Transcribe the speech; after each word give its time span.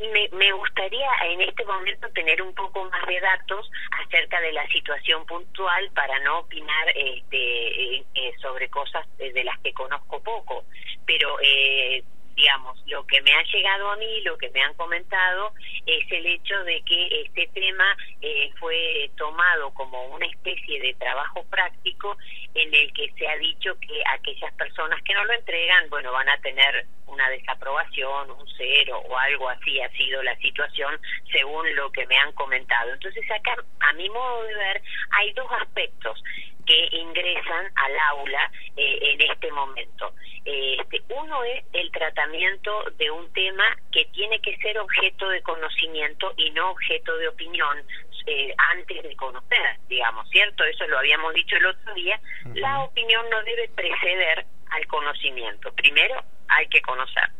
Me, 0.00 0.28
me, 0.32 0.52
gustaría 0.52 1.08
en 1.26 1.42
este 1.42 1.64
momento 1.64 2.08
tener 2.10 2.40
un 2.40 2.54
poco 2.54 2.84
más 2.86 3.06
de 3.06 3.20
datos 3.20 3.70
acerca 4.04 4.40
de 4.40 4.52
la 4.52 4.66
situación 4.68 5.26
puntual 5.26 5.90
para 5.94 6.18
no 6.20 6.38
opinar 6.38 6.88
este, 6.94 7.96
eh, 7.96 8.04
eh, 8.14 8.32
sobre 8.40 8.68
cosas 8.70 9.06
de 9.18 9.44
las 9.44 9.58
que 9.60 9.74
conozco 9.74 10.22
poco. 10.22 10.64
Pero 11.06 11.36
eh, 11.42 12.02
digamos, 12.40 12.82
lo 12.86 13.06
que 13.06 13.20
me 13.20 13.30
ha 13.32 13.42
llegado 13.42 13.90
a 13.90 13.96
mí, 13.96 14.22
lo 14.22 14.38
que 14.38 14.48
me 14.50 14.62
han 14.62 14.72
comentado, 14.74 15.52
es 15.86 16.10
el 16.10 16.24
hecho 16.24 16.62
de 16.64 16.82
que 16.82 17.22
este 17.22 17.48
tema 17.52 17.84
eh, 18.22 18.50
fue 18.58 19.10
tomado 19.16 19.70
como 19.74 20.06
una 20.08 20.26
especie 20.26 20.80
de 20.80 20.94
trabajo 20.94 21.44
práctico 21.50 22.16
en 22.54 22.74
el 22.74 22.92
que 22.94 23.12
se 23.18 23.28
ha 23.28 23.36
dicho 23.36 23.78
que 23.80 24.02
aquellas 24.14 24.52
personas 24.54 25.02
que 25.02 25.14
no 25.14 25.24
lo 25.24 25.34
entregan, 25.34 25.90
bueno, 25.90 26.12
van 26.12 26.28
a 26.30 26.40
tener 26.40 26.86
una 27.10 27.28
desaprobación, 27.30 28.30
un 28.30 28.46
cero 28.56 29.02
o 29.08 29.18
algo 29.18 29.48
así 29.48 29.80
ha 29.80 29.90
sido 29.92 30.22
la 30.22 30.36
situación 30.36 30.98
según 31.30 31.74
lo 31.74 31.90
que 31.92 32.06
me 32.06 32.16
han 32.16 32.32
comentado. 32.32 32.92
Entonces 32.92 33.24
acá, 33.30 33.56
a 33.80 33.92
mi 33.94 34.08
modo 34.08 34.44
de 34.44 34.54
ver, 34.54 34.82
hay 35.18 35.32
dos 35.32 35.50
aspectos 35.60 36.22
que 36.66 36.88
ingresan 36.92 37.66
al 37.74 37.98
aula 38.10 38.50
eh, 38.76 38.98
en 39.02 39.20
este 39.30 39.50
momento. 39.50 40.14
Este, 40.44 41.02
uno 41.08 41.44
es 41.44 41.64
el 41.72 41.90
tratamiento 41.90 42.84
de 42.96 43.10
un 43.10 43.30
tema 43.32 43.64
que 43.92 44.04
tiene 44.06 44.40
que 44.40 44.56
ser 44.58 44.78
objeto 44.78 45.28
de 45.28 45.42
conocimiento 45.42 46.32
y 46.36 46.50
no 46.50 46.70
objeto 46.70 47.16
de 47.16 47.28
opinión 47.28 47.78
eh, 48.26 48.54
antes 48.70 49.02
de 49.02 49.16
conocer, 49.16 49.78
digamos, 49.88 50.28
¿cierto? 50.30 50.64
Eso 50.64 50.86
lo 50.86 50.98
habíamos 50.98 51.34
dicho 51.34 51.56
el 51.56 51.66
otro 51.66 51.94
día. 51.94 52.20
La 52.54 52.80
opinión 52.80 53.28
no 53.30 53.42
debe 53.42 53.68
preceder 53.70 54.46
al 54.70 54.86
conocimiento. 54.86 55.72
Primero 55.72 56.22
hay 56.56 56.66
que 56.68 56.80
conocer. 56.82 57.30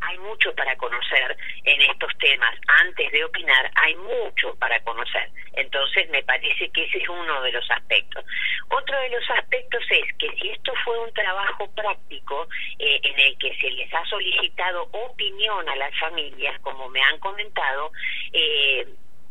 Hay 0.00 0.18
mucho 0.18 0.54
para 0.54 0.76
conocer 0.76 1.36
en 1.64 1.80
estos 1.82 2.10
temas. 2.18 2.50
Antes 2.66 3.12
de 3.12 3.24
opinar, 3.24 3.70
hay 3.84 3.94
mucho 3.96 4.54
para 4.56 4.80
conocer. 4.82 5.30
Entonces, 5.52 6.08
me 6.10 6.22
parece 6.24 6.68
que 6.70 6.84
ese 6.84 6.98
es 6.98 7.08
uno 7.08 7.42
de 7.42 7.52
los 7.52 7.70
aspectos. 7.70 8.24
Otro 8.70 9.00
de 9.00 9.10
los 9.10 9.30
aspectos 9.30 9.82
es 9.90 10.16
que 10.18 10.28
si 10.36 10.48
esto 10.50 10.72
fue 10.84 10.98
un 10.98 11.12
trabajo 11.12 11.70
práctico 11.72 12.48
eh, 12.78 13.00
en 13.02 13.20
el 13.20 13.38
que 13.38 13.54
se 13.58 13.70
les 13.70 13.92
ha 13.94 14.04
solicitado 14.06 14.88
opinión 14.92 15.68
a 15.68 15.76
las 15.76 15.96
familias, 15.98 16.58
como 16.60 16.88
me 16.88 17.00
han 17.02 17.18
comentado, 17.18 17.92
eh, 18.32 18.86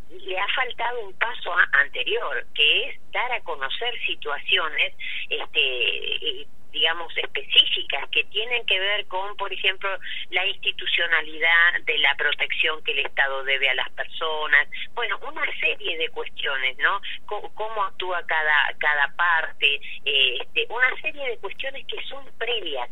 le 0.10 0.40
ha 0.40 0.48
faltado 0.56 1.02
un 1.02 1.14
paso 1.14 1.54
anterior, 1.82 2.45
que 2.56 2.88
es 2.88 3.12
dar 3.12 3.32
a 3.32 3.42
conocer 3.42 3.94
situaciones 4.06 4.94
este, 5.30 6.48
digamos, 6.78 7.11
específicas 7.17 8.08
que 8.11 8.23
tienen 8.25 8.64
que 8.67 8.80
ver 8.80 9.08
con, 9.08 9.36
por 9.36 9.52
ejemplo, 9.52 9.89
la 10.30 10.45
institucionalidad 10.45 11.81
de 11.86 11.97
la 11.97 12.14
protección 12.16 12.83
que 12.83 12.92
el 12.92 13.00
Estado 13.00 13.44
debe 13.44 13.67
a 13.70 13.75
las 13.75 13.89
personas, 13.92 14.67
bueno, 14.94 15.17
una 15.28 15.45
serie 15.59 15.98
de 15.98 16.09
cuestiones, 16.09 16.78
¿no? 16.78 17.02
cómo 17.25 17.83
actúa 17.83 18.23
cada, 18.28 18.75
cada 18.78 19.08
parte, 19.16 19.81
eh, 20.05 20.38
este, 20.39 20.67
una 20.70 21.02
serie 21.02 21.30
de 21.30 21.38
cuestiones 21.39 21.86
que 21.88 22.02
son 22.03 22.23
previas, 22.38 22.89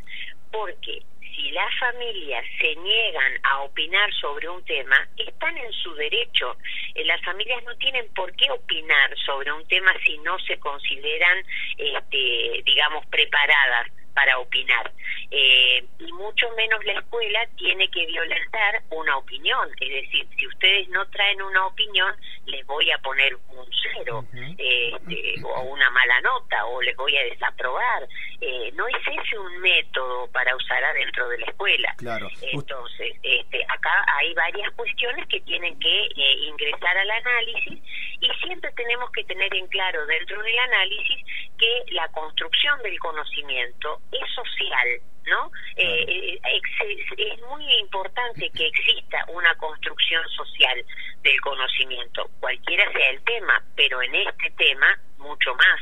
porque 0.56 1.02
si 1.36 1.52
las 1.52 1.70
familias 1.78 2.46
se 2.62 2.76
niegan 2.78 3.34
a 3.44 3.64
opinar 3.64 4.10
sobre 4.14 4.48
un 4.48 4.64
tema, 4.64 4.96
están 5.18 5.58
en 5.58 5.72
su 5.74 5.94
derecho. 5.96 6.56
Eh, 6.94 7.04
las 7.04 7.22
familias 7.24 7.62
no 7.66 7.76
tienen 7.76 8.08
por 8.14 8.34
qué 8.38 8.50
opinar 8.50 9.14
sobre 9.26 9.52
un 9.52 9.68
tema 9.68 9.92
si 10.06 10.18
no 10.20 10.40
se 10.40 10.58
consideran, 10.60 11.44
este, 11.78 12.62
digamos, 12.64 13.06
preparadas 13.08 13.92
para 14.14 14.40
opinar. 14.40 14.94
Eh, 15.30 15.84
y 16.00 16.12
mucho 16.14 16.50
menos 16.56 16.84
la 16.86 16.94
escuela 16.94 17.46
tiene 17.58 17.90
que 17.90 18.06
violentar 18.06 18.82
una 18.92 19.18
opinión. 19.18 19.70
Es 19.82 19.90
decir, 19.90 20.26
si 20.40 20.48
ustedes 20.48 20.88
no 20.88 21.06
traen 21.10 21.42
una 21.42 21.68
opinión, 21.68 22.16
les 22.46 22.66
voy 22.66 22.90
a 22.92 22.98
poner 23.00 23.36
un 23.36 23.66
cero 23.82 24.26
este, 24.34 25.44
o 25.44 25.62
una 25.62 25.90
mala 25.90 26.22
nota 26.22 26.66
o 26.66 26.82
les 26.82 26.96
voy 26.96 27.16
a 27.18 27.24
desaprobar. 27.24 28.08
Eh, 28.42 28.72
no 28.74 28.88
es 28.88 28.96
ese 28.96 29.40
un 29.40 29.60
método 29.60 30.28
para 30.32 30.56
usar 30.56 30.84
adentro 30.84 31.30
de 31.30 31.40
la 31.40 31.46
escuela. 31.48 31.94
Claro. 31.98 32.28
Entonces, 32.42 33.16
este, 33.24 33.64
acá 33.64 34.06
hay 34.20 34.34
varias 34.34 34.72
cuestiones 34.74 35.28
que 35.28 35.40
tienen 35.42 35.78
que 35.80 36.06
eh, 36.06 36.34
ingresar 36.48 36.98
al 36.98 37.12
análisis 37.12 37.80
y 38.22 38.30
siempre 38.46 38.72
tenemos 38.76 39.10
que 39.12 39.24
tener 39.24 39.54
en 39.54 39.68
claro 39.68 40.06
dentro 40.06 40.42
del 40.42 40.60
análisis 40.60 41.26
que 41.58 41.94
la 41.94 42.08
construcción 42.10 42.82
del 42.84 42.98
conocimiento 43.00 44.02
es 44.12 44.34
social, 44.34 45.02
¿no? 45.26 45.52
Eh, 45.76 46.40
es, 46.44 47.42
muy 47.50 47.66
importante 47.80 48.50
que 48.52 48.68
exista 48.68 49.26
una 49.30 49.56
construcción 49.56 50.28
social 50.30 50.86
del 51.22 51.40
conocimiento, 51.42 52.30
cualquiera 52.40 52.92
sea 52.92 53.10
el 53.12 53.24
tema, 53.24 53.64
pero 53.76 54.02
en 54.02 54.16
este 54.16 54.52
tema 54.52 55.00
mucho 55.26 55.56
más. 55.56 55.80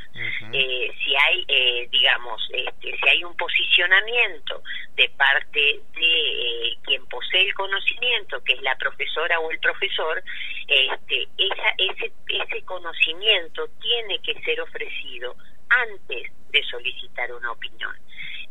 Eh, 0.53 0.91
si 1.03 1.15
hay, 1.15 1.45
eh, 1.47 1.87
digamos, 1.91 2.41
este, 2.53 2.97
si 2.97 3.09
hay 3.09 3.23
un 3.23 3.35
posicionamiento 3.35 4.63
de 4.95 5.09
parte 5.09 5.81
de 5.93 6.77
quien 6.83 7.05
posee 7.07 7.47
el 7.47 7.53
conocimiento, 7.53 8.41
que 8.43 8.53
es 8.53 8.61
la 8.61 8.75
profesora 8.77 9.39
o 9.39 9.51
el 9.51 9.59
profesor, 9.59 10.23
este, 10.67 11.27
esa, 11.37 11.69
ese, 11.77 12.13
ese 12.29 12.65
conocimiento 12.65 13.67
tiene 13.81 14.19
que 14.19 14.33
ser 14.41 14.61
ofrecido 14.61 15.35
antes 15.81 16.31
de 16.49 16.63
solicitar 16.63 17.31
una 17.33 17.51
opinión 17.51 17.95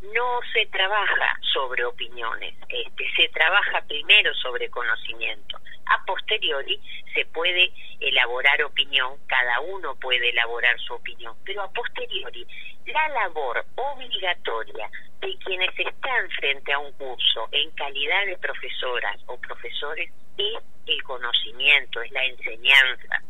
no 0.02 0.40
se 0.52 0.66
trabaja 0.66 1.38
sobre 1.52 1.84
opiniones, 1.84 2.54
este, 2.68 3.04
se 3.16 3.28
trabaja 3.28 3.82
primero 3.86 4.34
sobre 4.34 4.68
conocimiento. 4.68 5.58
A 5.86 6.04
posteriori 6.04 6.80
se 7.14 7.24
puede 7.26 7.72
elaborar 8.00 8.62
opinión, 8.64 9.16
cada 9.28 9.60
uno 9.60 9.94
puede 9.96 10.30
elaborar 10.30 10.78
su 10.80 10.94
opinión, 10.94 11.36
pero 11.44 11.62
a 11.62 11.72
posteriori 11.72 12.46
la 12.86 13.08
labor 13.10 13.64
obligatoria 13.76 14.90
de 15.20 15.36
quienes 15.44 15.70
están 15.78 16.28
frente 16.30 16.72
a 16.72 16.78
un 16.78 16.92
curso 16.92 17.48
en 17.52 17.70
calidad 17.72 18.26
de 18.26 18.38
profesoras 18.38 19.20
o 19.26 19.38
profesores 19.40 20.10
es 20.36 20.58
el 20.86 21.02
conocimiento, 21.04 22.02
es 22.02 22.10
la 22.10 22.24
enseñanza, 22.24 23.22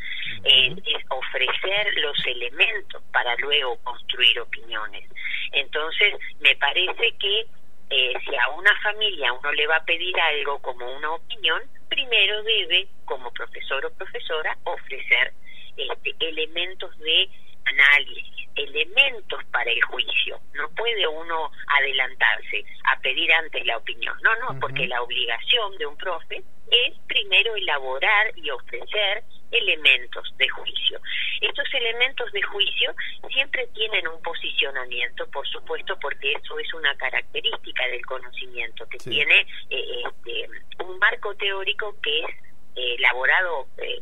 es 0.45 1.05
ofrecer 1.09 1.95
los 1.97 2.27
elementos 2.27 3.03
para 3.13 3.35
luego 3.37 3.79
construir 3.83 4.41
opiniones. 4.41 5.09
Entonces, 5.53 6.15
me 6.41 6.55
parece 6.57 7.13
que 7.19 7.47
eh, 7.91 8.15
si 8.25 8.35
a 8.35 8.49
una 8.57 8.75
familia 8.83 9.33
uno 9.33 9.53
le 9.53 9.67
va 9.67 9.77
a 9.77 9.85
pedir 9.85 10.19
algo 10.19 10.59
como 10.61 10.91
una 10.97 11.13
opinión, 11.13 11.63
primero 11.89 12.43
debe, 12.43 12.89
como 13.05 13.31
profesor 13.33 13.85
o 13.85 13.93
profesora, 13.95 14.57
ofrecer 14.65 15.33
este, 15.77 16.15
elementos 16.21 16.99
de 16.99 17.29
análisis, 17.67 18.49
elementos 18.57 19.45
para 19.51 19.71
el 19.71 19.83
juicio. 19.83 20.39
No 20.55 20.69
puede 20.71 21.07
uno 21.07 21.51
adelantarse 21.79 22.65
a 22.93 22.99
pedir 23.01 23.31
antes 23.35 23.65
la 23.67 23.77
opinión. 23.77 24.17
No, 24.23 24.35
no, 24.37 24.61
porque 24.61 24.87
la 24.87 25.03
obligación 25.03 25.77
de 25.79 25.87
un 25.87 25.97
profe 25.97 26.43
es 26.71 26.99
primero 27.07 27.55
elaborar 27.57 28.33
y 28.37 28.51
ofrecer 28.51 29.25
elementos 29.53 30.35
de 30.39 30.49
juicio. 30.49 31.01
Estos 31.41 31.73
elementos 31.75 32.33
de 32.33 32.43
juicio 32.43 32.95
siempre 33.31 33.67
tienen 33.75 34.09
un 34.09 34.21
posicionamiento, 34.23 35.27
por 35.31 35.47
supuesto, 35.49 35.99
porque 36.01 36.33
eso 36.33 36.59
es 36.59 36.75
una 36.75 36.95
característica 36.97 37.87
del 37.89 38.05
conocimiento, 38.07 38.89
que 38.89 38.99
tiene 38.99 39.47
eh, 39.71 40.03
este, 40.07 40.49
un 40.85 40.99
marco 40.99 41.35
teórico 41.37 41.95
que 42.03 42.21
es 42.21 42.27
eh, 42.75 42.95
elaborado 42.99 43.67
eh, 43.79 44.01